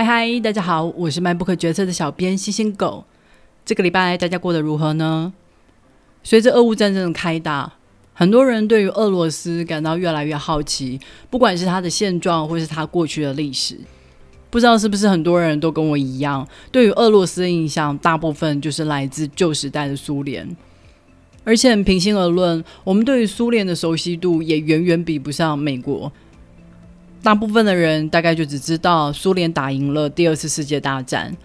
[0.00, 3.04] 嗨嗨，大家好，我是卖不可决策的小编星星狗。
[3.66, 5.30] 这个礼拜大家过得如何呢？
[6.22, 7.74] 随着俄乌战争的开打，
[8.14, 10.98] 很多人对于俄罗斯感到越来越好奇，
[11.28, 13.76] 不管是它的现状，或是它过去的历史。
[14.48, 20.56] 不知道是不是很多人都跟我一样，对于俄罗斯的印象，大部分就是来自旧时代的苏联。
[21.44, 26.10] 而且平心而论，我们对于苏联的熟悉度也远远比不上美国。
[27.22, 31.36] 大部分的人大概就只知道苏联打赢了第二次世界大战，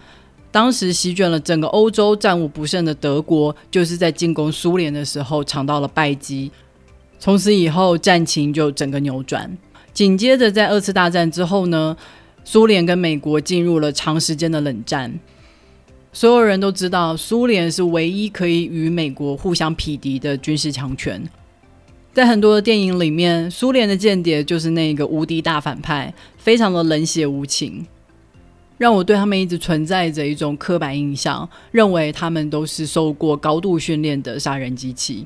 [0.52, 6.50] 当时席卷了整个欧洲、战无不胜的德国，就是在进攻苏联的时候尝到了败绩。
[7.20, 9.58] 从此以后，战情就整个扭转。
[9.94, 11.96] 紧接着，在二次大战之后呢，
[12.44, 15.20] 苏联跟美国进入了长时间的冷战。
[16.14, 21.22] 所有人都知道，苏联是唯一可以与美国互相匹敌的军事强权。
[22.16, 27.86] 在很多的电影里面，苏联的间谍就是那个无敌大反派，非常的冷血无情，
[28.78, 35.26] 让我对他们一直存在着一种刻板印象，认为他们都是受过高度训练的杀人机器。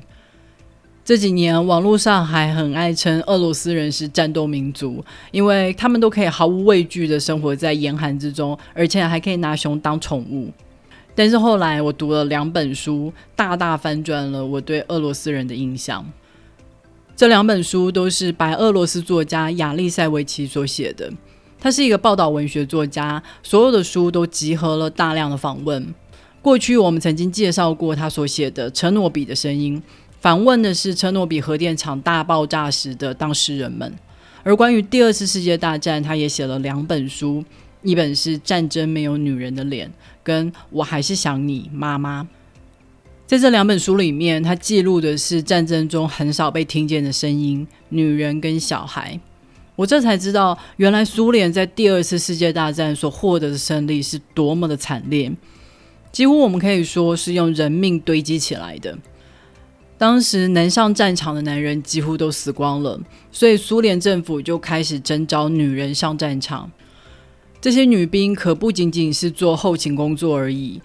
[1.04, 10.50] 这几年，网络上还很爱称俄罗斯人是战斗民族，因为他们都可以毫无畏惧的生活在严寒之中，而且还可以拿熊当宠物。
[11.14, 16.04] 但是后来，我读了两本书，大大翻转了我对俄罗斯人的印象。
[17.20, 21.12] 这两本书都是白俄罗斯作家亚历塞维奇所写的。
[21.60, 25.94] 他是一个报道文学作家，所有的书都集合了大量的访问。
[26.40, 29.76] 过去我们曾经介绍过他所写的《车诺比的声音》，
[30.18, 33.94] 访问的是车诺比核电厂大爆炸时的当事人们。
[34.42, 37.44] 而关于第二次世界大战，他也写了两本书，
[37.82, 39.86] 一本是《战争没有女人的脸》，
[40.22, 42.26] 跟我还是想你，妈妈。
[43.30, 49.20] 在这两本书里面，他记录的是战争中很少被听见的声音——女人跟小孩。
[49.76, 55.30] 我这才知道，原来苏联在第二次世界大战所获得的胜利是多么的惨烈，
[56.10, 58.98] 几乎我们可以说是用人命堆积起来的。
[59.96, 63.00] 当时能上战场的男人几乎都死光了，
[63.30, 66.68] 所以苏联政府就开始征召女人上战场。
[67.60, 70.80] 这些女兵可不仅仅是做后勤工作而已。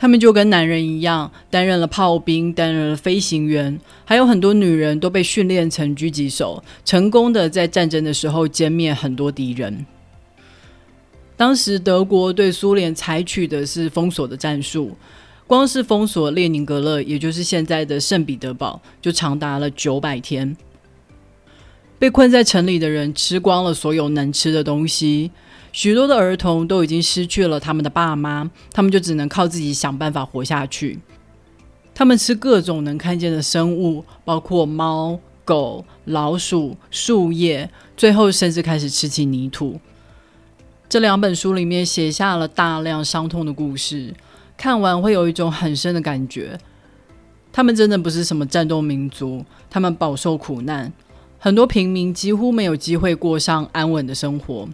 [0.00, 9.84] 他们就跟男人一样，担任了炮兵，担任了飞行员，还有很多女人都被训练成狙击手，成功的在战争的时候歼灭很多敌人。
[11.36, 14.96] 当时德国对苏联采取的是封锁的战术，
[15.48, 20.56] 光是封锁列宁格勒，也就是现在的圣彼得堡，就长达了九百天。
[21.98, 25.32] 被困在城里的人吃光了所有能吃的东西。
[25.78, 30.98] 许多的儿童都已经失去了他们的爸妈，他们就只能靠自己想办法活下去。
[31.94, 39.78] 他们吃各种能看见的生物，包括猫、狗、老鼠、树叶，最后甚至开始吃起泥土。
[40.88, 44.12] 这两本书里面写下了大量伤痛的故事，
[44.56, 46.58] 看完会有一种很深的感觉。
[47.52, 50.92] 他们真的不是什么战斗民族，他们饱受苦难，
[51.38, 54.68] 很多平民几乎没有机会过上安稳的生活。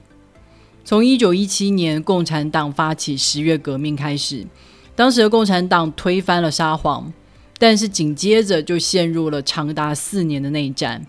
[0.84, 4.47] 从一九一七年共产党发起十月革命开始，
[4.95, 7.11] 当时的共产党推翻了沙皇，
[7.59, 11.06] 但是紧接着就陷入了长达四年的内战。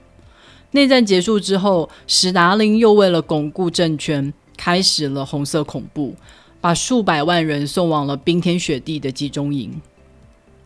[0.72, 6.16] 内战结束之后，史达林又为了巩固政权，开始了红色恐怖，
[6.62, 9.82] 把数百万人送往了冰天雪地的集中营。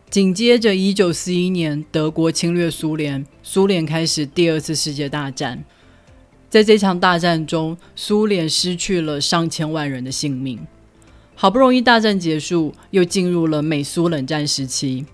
[0.08, 5.64] 紧接着，一九四一年德国侵略苏联，苏联开始第二次世界大战。
[6.50, 10.58] 在这场大战中，苏联失去了上千万人的性命。
[11.36, 15.06] 好不容易大战结束，又进入了美苏冷战时期。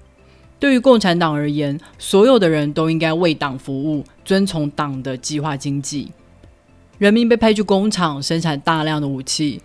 [0.59, 6.11] 对于共产党而言，所有的人都应该为党服务，遵从党的计划经济。
[6.97, 9.61] 人民被派去工厂生产大量的武器，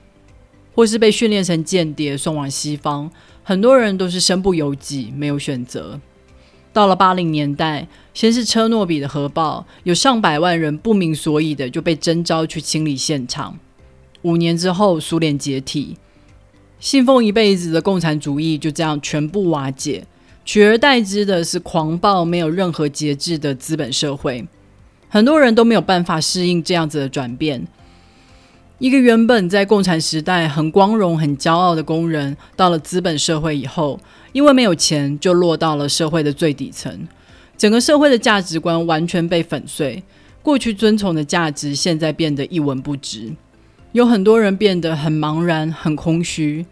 [0.76, 3.10] 或是被训练成间谍送往西方。
[3.44, 6.02] 很多人都是身不由己，没有选择。
[6.74, 13.58] 到了八零年代，先是车诺比的核爆，有上百万人不明所以的就被征召去清理现场。
[14.22, 15.98] 五年之后，苏联解体，
[16.80, 20.06] 信奉一辈子的共产主义就这样全部瓦解，
[20.46, 24.48] 取而代之的是狂暴、没有任何节制的资本社会。
[25.10, 27.68] 很多人都没有办法适应这样子的转变。
[28.82, 34.00] 一个原本在共产时代很光荣、很骄傲的工人，到了资本社会以后。
[34.32, 37.08] 因为没有钱，就落到了社会的最底层，
[37.56, 40.02] 整个社会的价值观完全被粉碎。
[40.42, 43.32] 过去尊崇的价值，现在变得一文不值。
[43.92, 46.66] 有很多人变得很茫然、很空虚。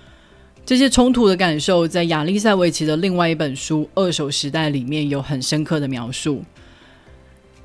[0.65, 6.44] 这些冲突的感受，在亚历塞维奇的另外一本书《二手时代》里面有很深刻的描述。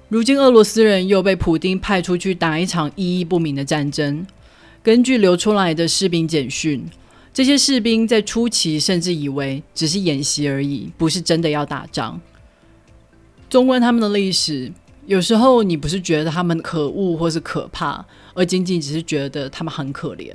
[0.09, 4.27] 如今，俄罗斯人又被普丁派出去打一场意义不明的战争。
[4.83, 6.85] 根据流出来的士兵简讯，
[7.33, 12.21] 这些士兵在初期甚至以为只是演习而已，不是真的要打仗。
[13.49, 14.71] 纵观他们的历史，
[15.06, 18.05] 有时候你不是觉得他们可恶或是可怕，
[18.35, 20.31] 而仅仅只是觉得他们很可怜。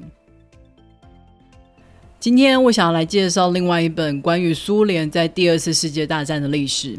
[2.19, 6.97] 今天我想要来介绍另外一本关于苏联在第二次世界大战的历史，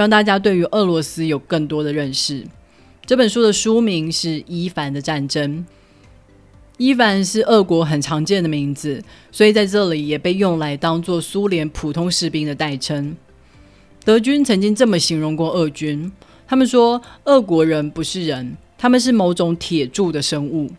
[0.00, 2.42] 让大家对于俄罗斯有更多的认识。
[3.04, 5.58] 这本书的书名是《伊凡的战争》。
[6.78, 13.14] 伊凡是俄国很常见的名字，所以在这里也被用来当做苏联普通士兵的代称。
[14.02, 16.10] 德军曾经这么形容过俄军：
[16.48, 20.70] 他们说，俄国人不是人，他们是某种铁铸的生物。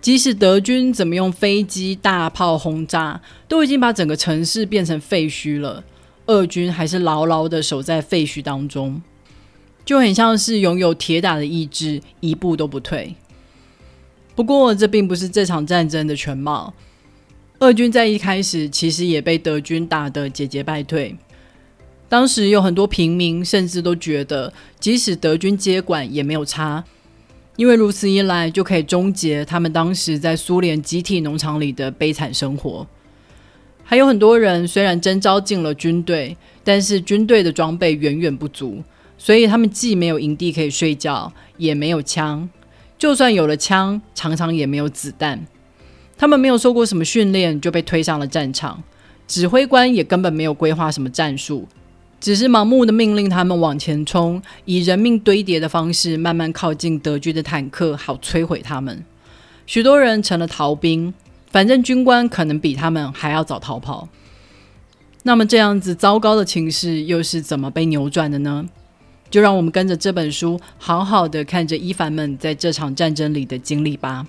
[0.00, 5.84] 即使德军怎么用飞机、大炮轰炸，都已经把整个城市变成废墟了，
[6.26, 9.02] 俄军还是牢牢的守在废墟当中，
[9.84, 13.14] 就很像是拥有铁打的意志，一步都不退。
[14.34, 16.72] 不过，这并不是这场战争的全貌。
[17.60, 21.14] 俄军在一开始其实也被德军打得节节败退，
[22.08, 26.84] 当时有很多平民甚至都觉得，即使德军接管也没有差。
[27.56, 32.84] 因为如此一来，就可以终结他们当时在苏联集体农场里的悲惨生活。
[33.84, 38.82] 还有很多人虽然征召进了军队，但是军队的装备远远不足，
[39.18, 42.48] 所以他们既没有营地可以睡觉，也没有枪。
[42.98, 45.46] 就算有了枪，常常也没有子弹。
[46.16, 48.82] 他们没有受过什么训练，就被推上了战场。
[49.26, 51.68] 指挥官也根本没有规划什么战术。
[52.20, 59.04] 只是盲目的命令他们往前冲，以人命堆叠的方式慢慢靠近德军的坦克，好摧毁他们。
[59.66, 61.12] 许多人成了逃兵，
[61.54, 64.08] 反正军官可能比他们还要早逃跑。
[65.22, 68.66] 那么这样子糟糕的情势又是怎么被扭转的呢？
[69.30, 74.26] 就让我们跟着这本书，好好的看着伊凡们在这场战争里的经历吧。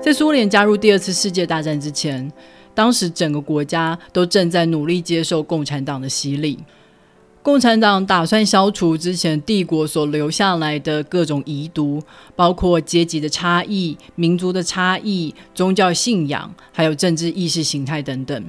[0.00, 2.30] 在苏联加入第二次世界大战之前，
[2.72, 6.60] 当时整个国家都正在努力接受共产党的洗礼。
[7.42, 12.02] 共产党打算消除之前帝国所留下来的各种遗毒，
[12.36, 18.44] 包括阶级的差异、民族的差异、宗教信仰，还有政治意识形态等等。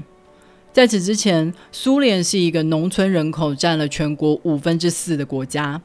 [0.74, 5.82] 在此之前，苏联是一个农村人口占了全国五分之四的国家，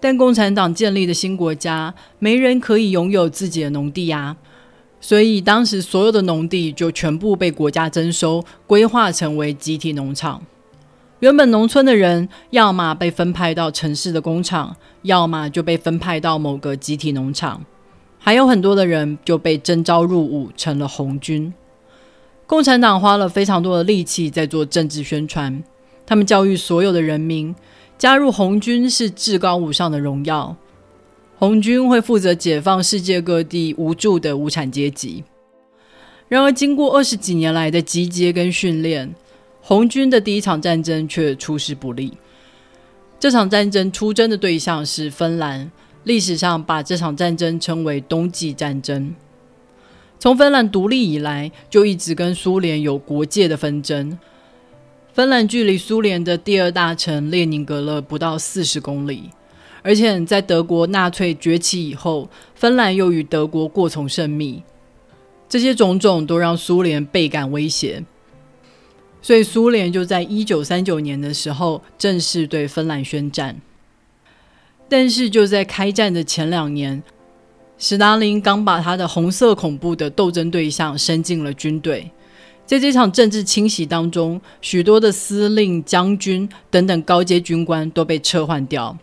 [0.00, 4.34] 但共产党建立的新国家，没人可以拥有自己的农地呀。
[5.02, 10.42] 所以，当时所有的农地就全部被国家征收，规划成为集体农场。
[11.20, 17.64] 原本农村的人，要么被分派到城市的工厂，要么就被分派到某个集体农场。
[18.18, 21.54] 还有很多的人就被征召入伍，成了红军。
[22.46, 25.64] 共产党花了非常多的力气在做政治宣传，
[26.04, 27.54] 他们教育所有的人民，
[27.96, 30.54] 加入红军是至高无上的荣耀。
[31.38, 35.24] 红军会负责解放世界各地无助的无产阶级。
[36.28, 39.14] 然而，经过二十几年来的集结跟训练，
[39.68, 42.12] 红军的第一场战争却出师不利。
[43.18, 45.72] 这场战争出征的对象是芬兰，
[46.04, 49.12] 历史上把这场战争称为冬季战争。
[50.20, 54.16] 从芬兰独立以来，就一直跟苏联有国界的纷争。
[55.12, 59.30] 芬兰距离苏联的第二大城列宁格勒不到四十公里。
[59.82, 64.62] 而且在德国纳粹崛起以后，芬兰又与德国过从甚密，
[65.48, 68.04] 这些种种都让苏联倍感威胁，
[69.26, 73.60] 所以苏联就在一九三九年的时候正式对芬兰宣战。
[74.88, 77.02] 但是就在开战的前两年，
[77.76, 82.08] 史达林刚把他的红色恐怖的斗争对象伸进了军队，
[82.64, 88.96] 在这场政治清洗当中，许多的司令、将军等等高阶军官都被撤换掉。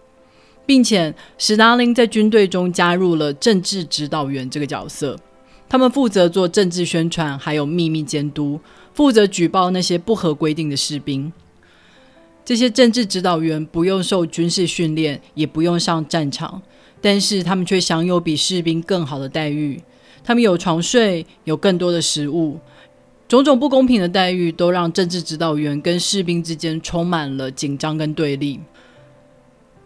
[0.65, 5.19] 并且，史达林在军队中加入了政治指导员这个角色，
[5.67, 8.57] 他们负责做政治宣传，还有秘密监督，
[8.93, 11.31] 负责举报那些不合规定的士兵。
[12.45, 16.61] 这些政治指导员不用受军事训练，也不用上战场，
[16.99, 19.81] 但是他们却享有比士兵更好的待遇。
[20.23, 22.59] 他们有床睡，有更多的食物，
[23.27, 28.59] 种种不公平的待遇都让政治指导员跟士兵之间充满了紧张跟对立。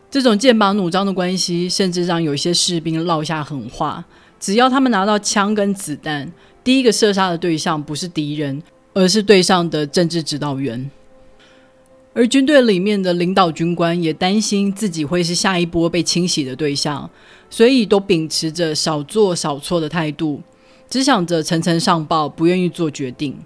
[0.09, 4.05] 这种剑拔弩张的关系，甚至让有些士兵落下狠话：
[4.39, 6.31] 只要他们拿到枪跟子弹，
[6.63, 8.61] 第一个射杀的对象不是敌人，
[8.97, 10.89] 而是队上的政治指导员。
[12.13, 17.07] 而军队里面的领导军官也担心自己会是下一波被清洗的对象，
[17.47, 20.41] 所以都秉持着少做少错的态度，
[20.89, 23.37] 只想着层层上报，不愿意做决定。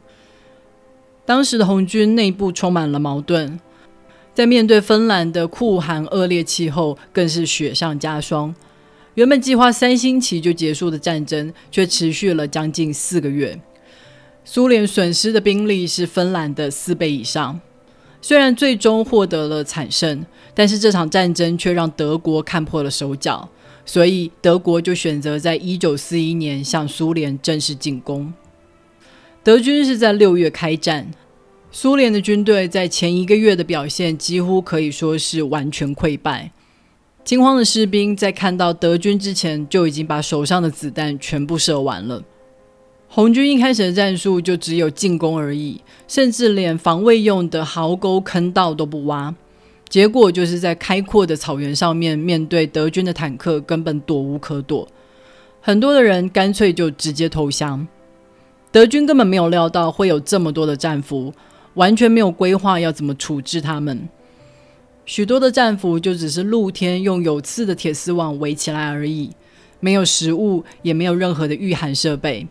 [1.25, 3.59] 当时的红军内部充满了矛盾。
[4.33, 8.55] 在面对芬兰的酷寒恶劣气候，更是雪上加霜。
[9.15, 13.59] 原本计划三星期就结束的战争，却持续了将近四个月。
[14.43, 17.61] 苏联损失的兵力是芬兰的四倍以上。
[18.21, 23.49] 虽然最终获得了惨胜，但是这场战争却让德国看破了手脚，
[23.85, 28.33] 所以德国就选择在一九四一年向苏联正式进攻。
[29.43, 31.11] 德军是在六月开战。
[31.71, 36.51] 苏联的军队在前一个月的表现几乎可以说是完全溃败。
[37.23, 42.23] 惊慌的士兵在看到德军之前就已经把手上的子弹全部射完了。
[43.13, 49.35] 红军一开始的战术就只有进攻而已，甚至连防卫用的壕沟坑道都不挖。
[49.89, 54.87] 结果就是在开阔的草原上面，面对德军的坦克，根本躲无可躲。
[55.59, 57.85] 很多的人干脆就直接投降。
[58.71, 61.33] 德军根本没有料到会有这么多的战俘。
[61.73, 64.09] 完全没有规划要怎么处置他们，
[65.05, 69.31] 许多的战俘就只是露天用有刺的铁丝网围起来而已，
[69.79, 72.45] 没有食物，也没有任何的御寒设备，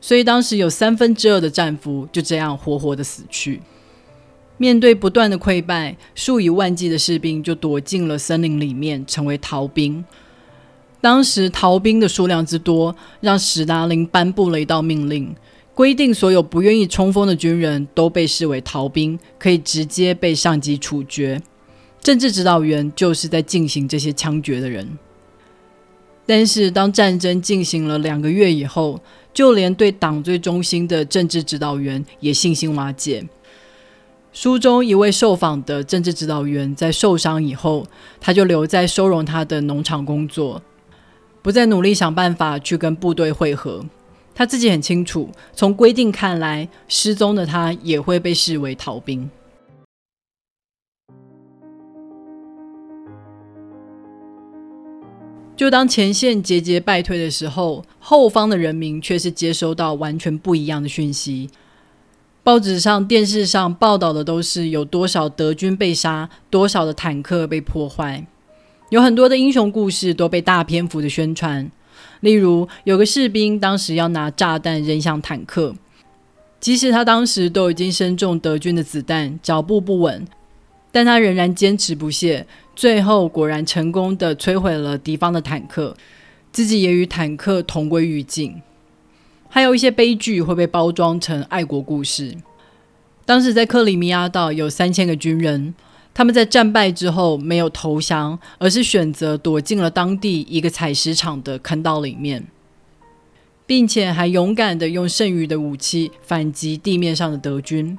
[0.00, 3.60] 所以当时有三分之二的战俘就这样活活的死去。
[4.56, 10.04] 面对不断的溃败，数以万计的士兵就躲进了森林里面，成为逃兵。
[11.00, 15.34] 当时逃兵的数量之多，让史达林颁布了一道命令。
[15.74, 21.40] 规定所有不愿意冲锋的军人都被视为逃兵，可以直接被上级处决。
[22.02, 24.98] 政治指导员就是在进行这些枪决的人。
[26.26, 29.00] 但是，当战争进行了两个月以后，
[29.32, 33.24] 就连对党最忠心的政治指导员也信心瓦解。
[34.32, 37.84] 书中一位受访的政治指导员在受伤以后，
[38.20, 40.62] 他就留在收容他的农场工作，
[41.42, 43.84] 不再努力想办法去跟部队会合。
[44.32, 49.28] 他自己很清楚，从规定看来，失踪的他也会被视为逃兵。
[55.60, 61.50] 就当前线节节败退的时候，后方的人民却是接收到完全不一样的讯息。
[62.42, 68.26] 报纸上、电视上报道的都是有多少德军被杀，多少的坦克被破坏，
[68.88, 71.70] 有很多的英雄故事都被大篇幅的宣传。
[72.20, 75.74] 例如，有个士兵当时要拿炸弹扔向坦克，
[76.58, 80.26] 即使他当时都已经身中德军的子弹，脚步不稳，
[80.90, 82.46] 但他仍然坚持不懈。
[82.74, 85.96] 最后果然成功的摧毁了敌方的坦克，
[86.52, 88.60] 自己也与坦克同归于尽。
[89.48, 92.36] 还有一些悲剧会被包装成爱国故事。
[93.24, 95.74] 当时在克里米亚岛有三千个军人。
[96.12, 102.48] 他们在战败之后没有投降，而是选择躲进了当地一个采石场的坑道里面，
[103.64, 107.96] 并且还勇敢的用剩余的武器反击地面上的德军。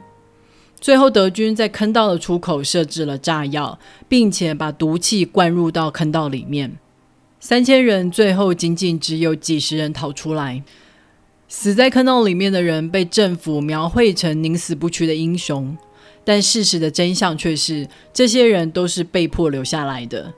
[0.81, 3.77] 最后，德军在坑道的出口设置了炸药，
[4.09, 6.79] 并且把毒气灌入到坑道里面。
[7.39, 10.63] 三千人最后仅仅只有几十人逃出来。
[11.47, 15.77] 死在坑道里面的人被政府描绘成宁死不屈的英雄。
[16.23, 20.33] 但事实的真相却是，这些人都是被迫留下来的。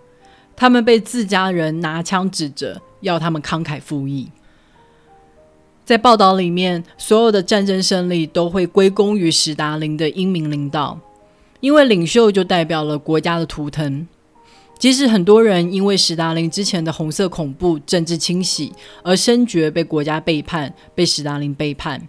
[0.57, 4.29] 他们被自家人拿枪指着，要他们慷慨赴义。
[5.85, 10.97] 在报道里面，所有的战争胜利都会归功于史达林的英明领导，
[11.59, 14.07] 因为领袖就代表了国家的图腾。
[14.79, 18.71] 即使很多人因为史达林之前的红色恐怖、政治清洗
[19.03, 22.07] 而深觉被国家背叛，被史达林背叛。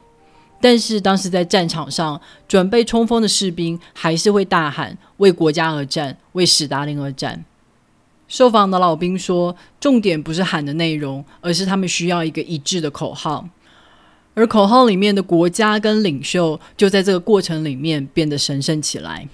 [0.61, 7.45] 但是当时在战场上准备冲锋的士兵还是会大喊“为国家而战，为史达林而战”。
[8.29, 13.47] 受访的老兵说：“重点不是喊的内容，而是他们需要一个一致的口号。
[14.35, 19.29] 而口号里面的国家跟领袖，就在这个过程里面变得神圣起来。”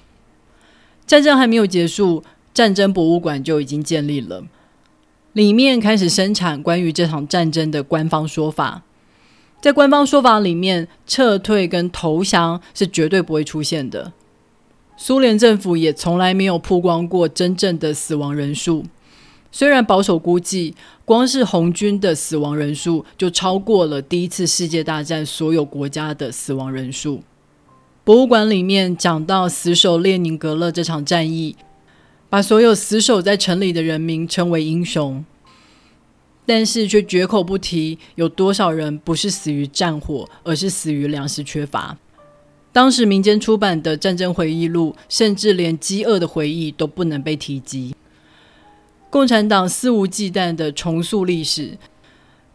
[1.06, 2.22] 战争还没有结束，
[2.54, 4.44] 战争博物馆就已经建立了，
[5.32, 8.82] 里面开始生产关于这场战争的官方说法。
[9.60, 14.12] 在官方说法里面，撤退跟投降是绝对不会出现的。
[14.96, 18.84] 苏联政府也从来没有曝光过真正的死亡人数。
[19.52, 27.22] 虽然保守估计，光是红军的死亡人数就超过了第一次世界大战所有国家的死亡人数。
[28.04, 31.56] 博物馆里面讲到死守列宁格勒这场战役，
[32.28, 35.24] 把所有死守在城里的人民称为英雄。
[36.46, 41.96] 但是却绝口不提有多少人不是死于战火，而是死于粮食缺乏。
[42.72, 47.94] 当时民间出版的战争回忆录，甚至连饥饿的回忆都不能被提及。
[49.10, 51.76] 共产党肆无忌惮的重塑历史，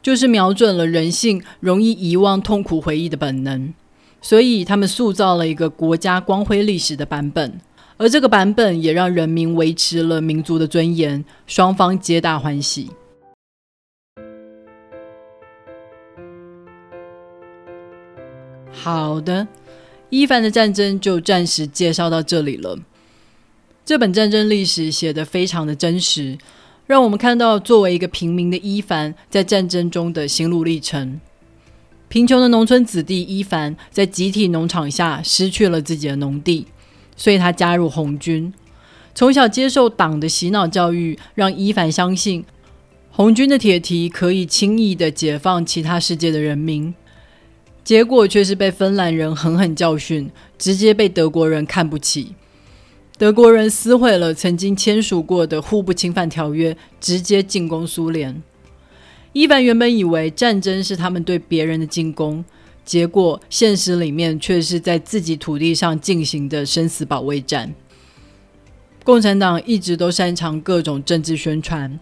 [0.02, 3.74] 就是瞄准了人性容易遗忘痛苦回忆的本能，
[4.22, 7.60] 所以他们塑造了一个国家光辉历史的版本，
[7.98, 12.90] 而这个版本也让人民维持了民族的尊严，双方皆大欢喜。
[18.72, 19.46] 好的，
[20.10, 22.80] 伊凡的战争就暂时介绍到这里了。
[23.86, 26.40] 这本战争历史写得非常的真实，
[26.88, 31.22] 让我们看到作为一个平民的伊凡在战争中的心路历程。
[32.08, 36.66] 贫穷的农村子弟伊凡在集体农场下失去了自己的农地。
[37.18, 38.54] 所以他加入红军，
[39.14, 42.44] 从小接受党的洗脑教育，让伊凡相信
[43.10, 46.94] 红军的铁蹄可以轻易的解放其他世界的人民。
[47.86, 52.34] 结果却是被芬兰人狠狠教训，直接被德国人看不起。
[53.18, 58.44] 德国人撕毁了曾经签署过的互不侵犯条约，直接进攻苏联。
[59.32, 62.44] 伊凡原本以为战争是他们对别人的进攻。
[62.84, 67.74] 结果，现实里面却是在自己土地上进行的生死保卫战。
[69.04, 71.98] 共产党一直都擅长各种政治宣传。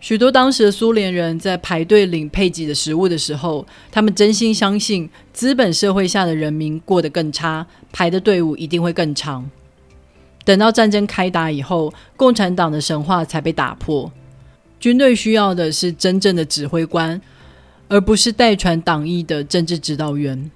[0.00, 9.50] 许多当时的苏联人在排队领配给的食物的时候，他们真心相信资本社会下的人民过得更差，排的队伍一定会更长。
[10.48, 14.10] 等到战争开打以后，共产党的神话才被打破。
[14.80, 17.20] 军队需要的是真正的指挥官。
[17.90, 20.50] 而不是代传党意的政治指导员。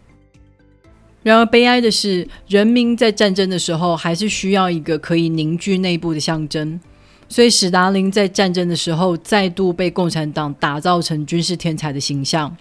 [1.23, 6.79] 然而，悲哀的是，人民在战争的时候还是需要一个可以凝聚内部的象征。
[7.29, 12.55] 所以，史达林在战争的时候再度被共产党打造成军事天才的形象。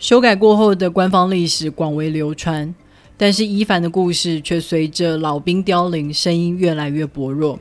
[0.00, 2.74] 修改过后的官方历史广为流传，
[3.22, 7.56] 但是伊凡的故事却随着老兵凋零，声音越来越薄弱。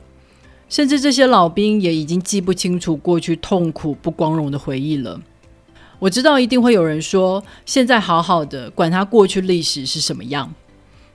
[0.67, 5.21] 甚至这些老兵也已经记不清楚过去痛苦不光荣的回忆了。
[5.99, 10.51] 我知道一定会有人说，现在好好的，管他过去历史是什么样。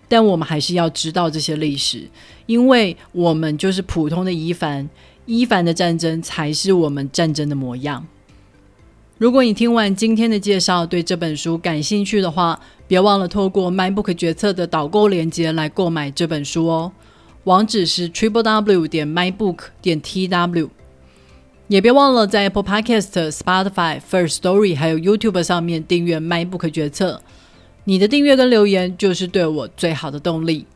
[0.06, 2.08] 但我们还是要知道这些历史，
[2.46, 4.88] 因为我们就是普通的伊凡，
[5.25, 8.06] 伊凡的战争才是我们战争的模样。
[9.18, 16.92] 如果你听完今天的介绍，对这本书感兴趣的话，别忘了透过 MyBook 决策的导购链接来购买这本书哦。
[17.44, 20.68] 网址是 triple w 点 mybook 点 tw。
[21.68, 27.22] 也别忘了在 Apple Podcast、Spotify、First Story 还有 YouTube 上面订阅《MyBook 决策》。
[27.84, 30.66] 你的订阅跟留言就是对我最好的动力。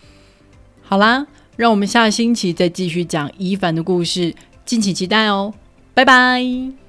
[0.82, 1.26] 好啦，
[1.56, 5.52] 让我们下星期再继续讲伊凡的故事，敬请期待哦！
[5.94, 6.79] 拜拜。